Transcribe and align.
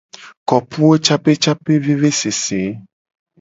Kopuwocapecapevevesese. 0.49 2.59